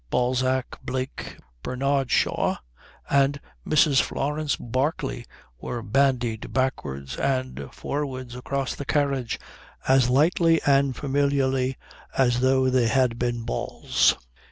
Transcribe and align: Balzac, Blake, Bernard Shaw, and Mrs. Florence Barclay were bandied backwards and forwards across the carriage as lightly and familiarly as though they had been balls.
Balzac, 0.09 0.79
Blake, 0.83 1.37
Bernard 1.61 2.09
Shaw, 2.09 2.55
and 3.07 3.39
Mrs. 3.67 4.01
Florence 4.01 4.55
Barclay 4.55 5.25
were 5.59 5.83
bandied 5.83 6.51
backwards 6.51 7.17
and 7.17 7.69
forwards 7.71 8.35
across 8.35 8.73
the 8.73 8.83
carriage 8.83 9.39
as 9.87 10.09
lightly 10.09 10.59
and 10.65 10.95
familiarly 10.95 11.77
as 12.17 12.39
though 12.39 12.67
they 12.71 12.87
had 12.87 13.19
been 13.19 13.43
balls. 13.43 14.15